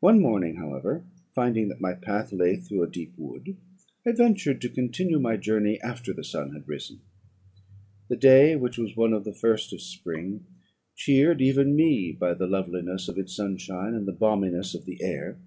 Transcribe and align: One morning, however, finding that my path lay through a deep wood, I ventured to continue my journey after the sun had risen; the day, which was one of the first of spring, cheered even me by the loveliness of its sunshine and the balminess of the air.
One 0.00 0.18
morning, 0.20 0.56
however, 0.56 1.04
finding 1.36 1.68
that 1.68 1.80
my 1.80 1.92
path 1.94 2.32
lay 2.32 2.56
through 2.56 2.82
a 2.82 2.90
deep 2.90 3.14
wood, 3.16 3.56
I 4.04 4.10
ventured 4.10 4.60
to 4.60 4.68
continue 4.68 5.20
my 5.20 5.36
journey 5.36 5.80
after 5.82 6.12
the 6.12 6.24
sun 6.24 6.50
had 6.50 6.66
risen; 6.66 7.00
the 8.08 8.16
day, 8.16 8.56
which 8.56 8.76
was 8.76 8.96
one 8.96 9.12
of 9.12 9.22
the 9.22 9.32
first 9.32 9.72
of 9.72 9.80
spring, 9.80 10.44
cheered 10.96 11.40
even 11.40 11.76
me 11.76 12.10
by 12.10 12.34
the 12.34 12.48
loveliness 12.48 13.06
of 13.08 13.18
its 13.18 13.36
sunshine 13.36 13.94
and 13.94 14.08
the 14.08 14.12
balminess 14.12 14.74
of 14.74 14.84
the 14.84 15.00
air. 15.00 15.38